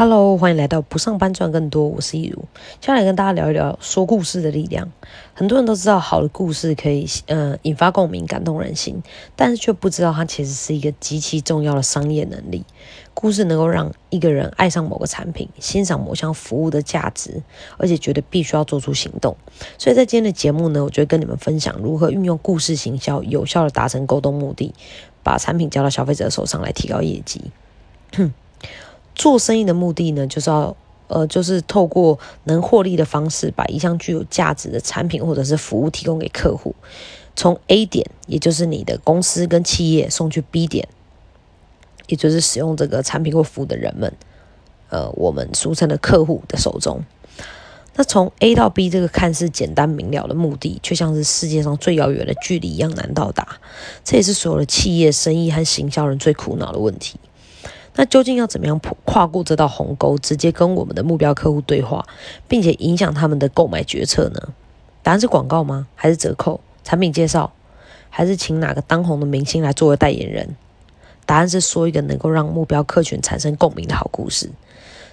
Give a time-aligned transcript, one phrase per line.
[0.00, 2.38] Hello，欢迎来到不上班赚更多，我是易如，
[2.80, 4.90] 接下来跟大家聊一聊说故事的力量。
[5.34, 9.02] 很多人都知道好的故事可以呃引发共鸣、感动人心，
[9.36, 12.64] 但是却不知道它其实是一个极其重要的商业能力。
[13.12, 17.42] 故事能够让一个人爱上某个产品，欣赏某项服务的价值，
[17.76, 19.36] 而且觉得必须要做出行动。
[19.76, 24.72] 所以在今天的节目呢，我就会跟你们分享如何运用故事行销，有效的达成沟通目的，
[25.22, 27.50] 把产品交到消费者手上来提高业绩。
[29.20, 30.74] 做生意的目的呢，就是要
[31.08, 36.74] 呃，就是透过能获利的方式，把一项具有价值的产品或者是服务提供给客户，
[37.36, 40.88] 从 A 点，也就是你的公司跟企业送去 B 点，
[42.06, 44.10] 也就是使用这个产品或服务的人们，
[44.88, 47.04] 呃，我们俗称的客户的手中。
[47.96, 53.58] 那从 A 到 B 这个看似简单明了的目的，却像是世界上最遥远的距离一样难到达。
[54.02, 57.20] 这也是所有的企业生意和行销人最苦恼的问题。
[58.00, 62.06] 那究竟要怎么样跨过这道鸿沟，直接跟我们的目标客户对话，
[62.48, 64.54] 并且影响他们的购买决策呢？
[65.02, 65.86] 答案是广告吗？
[65.94, 66.62] 还是折扣？
[66.82, 67.52] 产品介绍？
[68.08, 70.56] 还是请哪个当红的明星来作为代言人？
[71.26, 74.50] 答案是说一个能够让目标客群产生共鸣的好故事。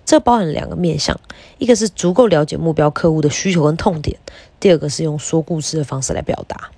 [0.05, 1.19] 这包含两个面向：
[1.57, 4.17] 一个是足够了解目标客户的需求跟痛点；
[4.61, 6.71] 第二个是用说故事的方式来表达。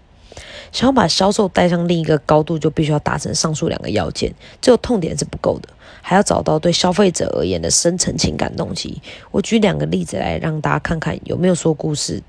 [0.71, 4.33] 想要把销售带上另一个高度，就必须要达成上述两个要件。
[4.61, 5.69] 只有痛点是不够的，
[6.01, 9.01] 还要找到对消费者而言的深层情感动机。
[9.31, 12.21] 我举两个例子来让大家看看有没有说故事，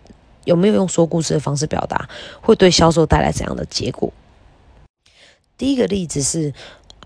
[0.45, 2.09] 有没有用说故事的方式表达，
[2.41, 4.13] 会对销售带来怎样的结果。
[5.59, 6.53] 第一个例子是。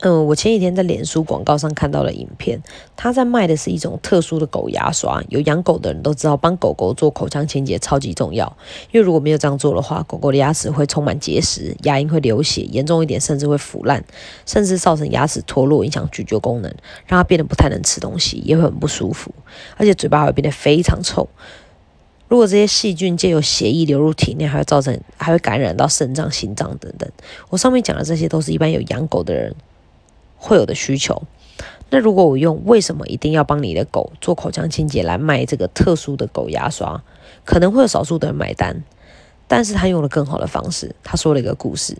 [0.00, 2.60] 嗯，我前几天在脸书广告上看到了影片，
[2.96, 5.22] 他在卖的是一种特殊的狗牙刷。
[5.28, 8.54] 有养狗的人都知道，帮狗狗做口腔清洁超级重要，
[8.92, 14.04] 因为如果没有这样做的话，狗狗的牙齿会充满结石，牙龈会流血，严重一点甚至会腐烂，
[14.44, 16.70] 甚至造成牙齿脱落，影响咀嚼功能，
[17.06, 19.32] 让它变得不太能吃东西，也会很不舒服，
[19.76, 21.26] 而且嘴巴会变得非常臭。
[22.28, 27.08] 如果这些细菌借由血液流入体内，还会造成还会感染到肾脏、心脏等等。
[27.48, 29.54] 我上面讲的这些都是一般有养狗的人。
[30.36, 31.22] 会有的需求。
[31.90, 37.02] 那如果我用为什么一定要帮你的狗做口腔清洁来卖这个特殊的狗牙刷，
[37.44, 38.82] 可能会有少数的人买单。
[39.46, 41.96] 但是他用了更好的方式，他说了一个故事。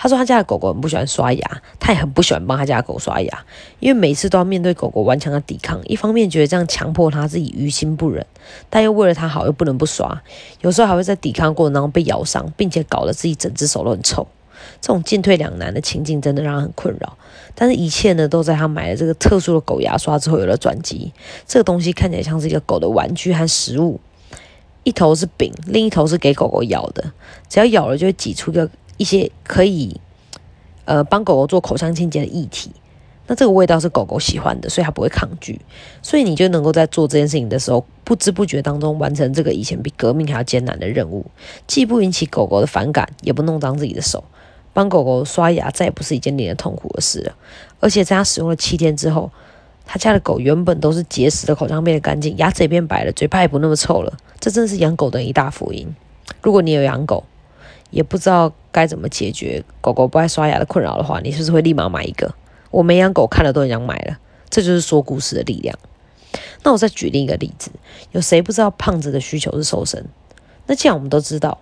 [0.00, 3.44] 他说他家的狗狗很不喜欢刷牙，他也很不喜欢帮他家的狗刷牙，
[3.80, 5.80] 因为每次都要面对狗狗顽强的抵抗。
[5.86, 8.24] 一方面觉得这样强迫他自己于心不忍，
[8.70, 10.22] 但又为了他好又不能不刷。
[10.60, 14.26] 有时候还会在抵抗过程当中被咬伤，并且搞得自己整只手都很臭。
[14.80, 17.16] 这种进退两难的情境真的让他很困扰，
[17.54, 21.12] 但是一切呢都在他买了这个特殊的狗牙刷之后有了转机。
[21.46, 24.00] 这个东西看起来像是一个狗的玩具和食物，
[24.84, 27.12] 一头是饼，另一头是给狗狗咬的，
[27.48, 30.00] 只要咬了就会挤出一个一些可以
[30.84, 32.70] 呃帮狗狗做口腔清洁的液体。
[33.30, 35.60] 那这个味道是狗狗喜欢的，所以它不会抗拒，
[36.00, 41.26] 所以你就能够在做这件事情的时候不知不觉当中完成这个以前比革命还要艰难的任务，
[41.66, 44.24] 既不引起狗狗的反感，也不弄脏自己的手。
[44.78, 47.34] 帮狗狗刷牙再也不是一件令人痛苦的事了，
[47.80, 49.28] 而且在他使用了七天之后，
[49.84, 54.16] 他家的狗原本都是结石的口腔变得干净，牙齿也变白了，嘴巴也不那么臭了。
[54.38, 55.92] 这真的是养狗的一大福音。
[56.40, 57.24] 如果你有养狗，
[57.90, 62.32] 也不知道该怎么解决狗狗不爱刷牙的困扰的话，你是不是会立马买一个？
[62.70, 64.16] 我没养狗，看了都很想买了。
[64.48, 65.76] 这就是说故事的力量。
[66.62, 67.72] 那我再举另一个例子，
[68.12, 70.06] 有谁不知道胖子的需求是瘦身？
[70.66, 71.58] 那既然我们都知道。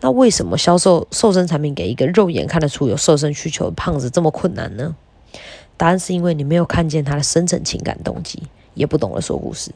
[0.00, 4.94] 那为什么销售瘦身产品给一个肉眼看得出有瘦身需求的胖子这么困难呢？
[5.76, 8.42] 答案是因为你没有看见他的深层情感动机，
[8.74, 9.72] 也不懂得说故事，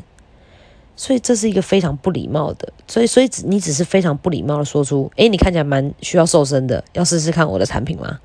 [0.94, 2.72] 所以这是一个非常不礼貌的。
[2.86, 8.20] 所以，所以只你只是非常不礼貌的说出：“诶，你看起来蛮需要瘦身的，要试试看我的产品吗？”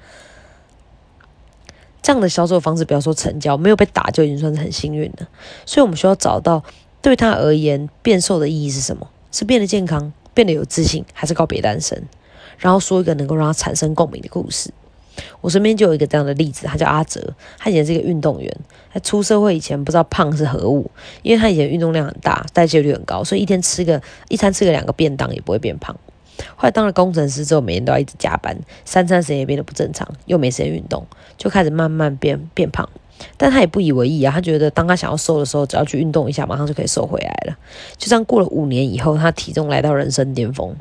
[2.04, 5.28] 这样的销售方式，不要说成交，没有被打就已经算是很幸运了。
[5.66, 6.62] 所以我们需要找到
[7.02, 9.08] 对他而言变瘦的意义是什么？
[9.32, 10.12] 是变得健康？
[10.34, 12.02] 变得有自信，还是告别单身，
[12.58, 14.72] 然后说一个能够让他产生共鸣的故事。
[15.42, 18.52] 我身边就有一个这样的例子，他叫阿哲，他以前是一个运动员，
[18.92, 20.90] 他出社会以前不知道胖是何物，
[21.22, 25.96] 因为他以前运动量很大，代谢率很高，所以一天吃个一餐吃个两个便当也不会变胖。
[26.56, 31.06] 后来当了工程师之后，每天都要一直加班，三餐时间也变得不正常，又没时间运动，
[31.38, 32.90] 就开始慢慢变变胖。
[33.38, 37.58] 但他也不以为意啊，他觉得当他想要瘦的时候，只要去运动一下，马上就可以瘦回来了。
[37.98, 40.76] 就这样过了五年以后，他体重来到人生巅峰。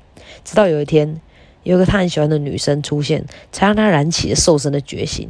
[0.45, 1.21] 直到有一天，
[1.63, 5.29] 有一个他很喜欢的女生出现，才让他燃起了瘦身的决心。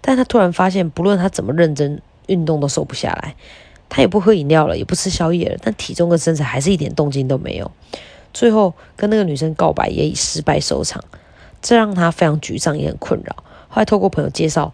[0.00, 3.34] 但他突然发现，不论他怎么认真运动，都瘦不下来。
[3.88, 7.70] 他也不喝饮料了，也不吃宵夜了，但体重跟身材还是一点动静都没有。
[8.32, 11.04] 最后跟那个女生告白，也以失败收场，
[11.60, 13.36] 这让他非常沮丧，也很困扰。
[13.68, 14.72] 后来透过朋友介绍。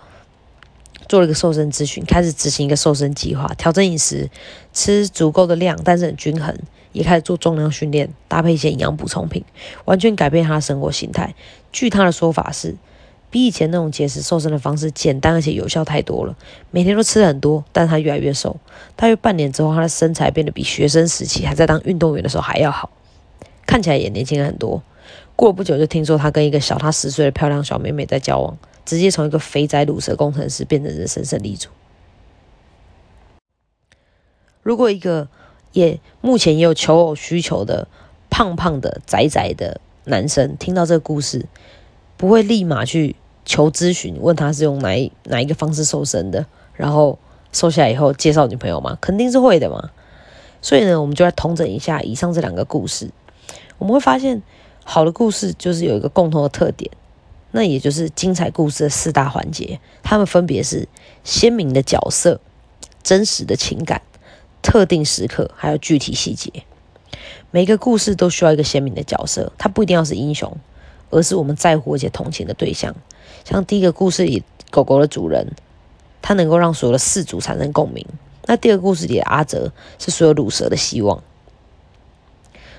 [1.13, 4.31] 做了一个瘦身咨询，开始执行一个瘦身计划，调整饮食，
[4.73, 6.57] 吃足够的量，但是很均衡，
[6.93, 9.45] 也开始做重量训练，搭配一些营养补充品，
[9.85, 11.35] 完全改变他的生活形态。
[11.71, 12.77] 据他的说法是，
[13.29, 16.35] 比以前那种节食瘦身的方式简单而且有效太多了。
[16.71, 18.57] 每天都吃很多，但他越来越瘦。
[18.97, 22.89] 大约半年之后，他的身材变得比学生时期还在当运动员的时候还要好，
[23.67, 24.83] 看起来也年轻了很多。
[25.37, 28.57] 过了不久，就听说他跟一个小他十岁的漂亮小妹妹在交往。
[28.85, 31.69] 直接从一个肥仔卤蛇工程师变成人生胜利组。
[34.63, 35.29] 如果一个
[35.73, 37.89] 也目前也有求偶需求的
[38.31, 41.47] 胖胖的仔仔的男生听到这个故事，
[42.17, 47.19] 不会立马去求咨询，问他是用哪一哪一个方式瘦身的，然后
[47.53, 48.97] 瘦下来以后介绍女朋友吗？
[49.01, 49.91] 肯定是会的嘛。
[50.61, 53.11] 所以呢，我们就来统整一下以上这两个故事，
[53.79, 54.43] 我们会发现
[54.85, 56.89] 好的故事就是有一个共同的特点。
[57.53, 60.89] 那也就是精彩故事的四大环节，它们分别是
[61.23, 62.41] 鲜明的角色、
[63.03, 64.03] 真实的情感、
[64.63, 66.51] 特定时刻，还有具体细节。
[67.51, 70.57] 每个故事都需要一个鲜明的角色，它不一定要是英雄，
[71.11, 72.95] 而是我们在乎而且同情的对象。
[73.45, 75.47] 像第一个故事里狗狗的主人，
[76.23, 78.07] 他能够让所有的饲主产生共鸣。
[78.47, 81.23] 那第二个故事里的阿哲是所有乳蛇的希望。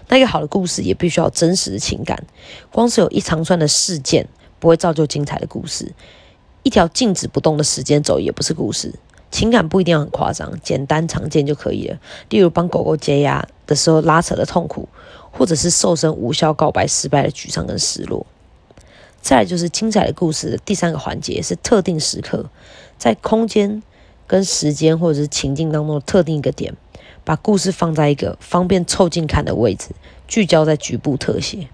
[0.08, 2.26] 那一个好的故事也必须要真实的情感，
[2.72, 4.28] 光是有一长串的事件。
[4.64, 5.92] 不会造就精彩的故事。
[6.64, 8.94] 一条静止不动的时间轴也不是故事。
[9.30, 12.00] 情感不一定要很夸张，简单常见就可以了。
[12.30, 14.88] 例如帮狗狗解压的时候拉扯的痛苦，
[15.32, 18.26] 或者是瘦身无效告白失败的沮丧跟失落。
[19.22, 22.50] 再来就是精彩的故事的第三个环节是特定时刻，
[22.98, 23.84] 在空间
[24.26, 26.74] 跟时间或者是情境当中的特定一个点，
[27.26, 29.90] 把故事放在一个方便凑近看的位置，
[30.26, 31.68] 聚焦在局部特写。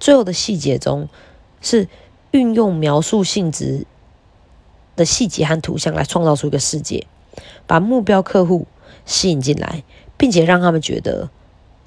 [0.00, 1.08] 最后的细节中，
[1.60, 1.88] 是
[2.30, 3.86] 运用描述性质
[4.96, 7.06] 的细节和图像来创造出一个世界，
[7.66, 8.66] 把目标客户
[9.04, 9.82] 吸引进来，
[10.16, 11.30] 并且让他们觉得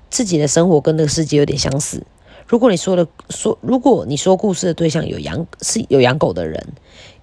[0.09, 2.05] 自己的生活跟那个世界有点相似。
[2.47, 6.67] 如果你说的说，如果你说故事的对象有养是有养狗的人，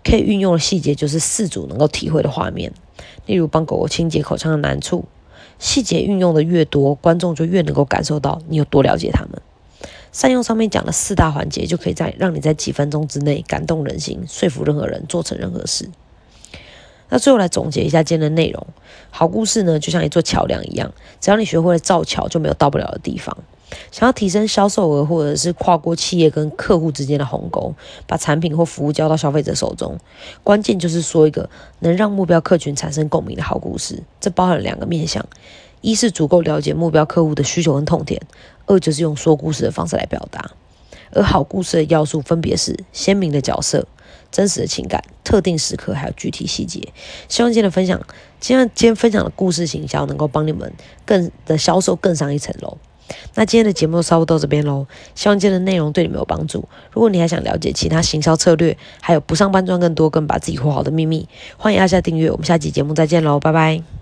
[0.03, 2.73] 可以运用的细节就是四组能够体会的画面，
[3.27, 5.05] 例如帮狗狗清洁口腔的难处。
[5.59, 9.43] 细节运用的越多，观众就越能够感受到你有多了解他们。
[10.13, 15.89] 善用上面讲的四大环节，就可以在让你在几分钟之内感动人心，说服任何人做成任何事。
[17.11, 18.67] 那最后来总结一下今天的内容：
[19.11, 23.37] 好故事呢，就像一座桥梁一样，只要你学会了造桥，就没有到不了的地方。
[23.91, 27.75] 想要提升销售额，或者是跨过企业跟客户之间的鸿沟，
[28.07, 29.99] 把产品或服务交到消费者手中，
[30.43, 31.49] 关键就是说一个
[31.81, 34.03] 能让目标客群产生共鸣的好故事。
[34.21, 35.25] 这包含两个面向。
[35.81, 38.21] 一是足够了解目标客户的需求跟痛点，
[38.67, 40.51] 二就是用说故事的方式来表达。
[41.11, 43.87] 而好故事的要素分别是鲜明的角色、
[44.31, 46.93] 真实的情感、特定时刻还有具体细节。
[47.29, 47.99] 希望今天的分享，
[48.41, 50.71] 今天今天分享的故事形象能够帮你们
[51.07, 52.77] 更的销售更上一层楼。
[53.35, 56.69] 那今天的节目就差不多到这边喽，希望今天的内容对你们有帮助。
[56.93, 61.27] 如果你还想了解其他行销策略，还有不上班赚更多、更把自己活好的秘密，
[61.57, 62.31] 欢迎按下订阅。
[62.31, 63.98] 我们下期节目再见喽，拜拜。